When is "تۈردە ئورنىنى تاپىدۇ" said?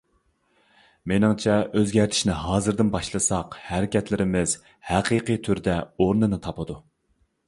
5.49-6.79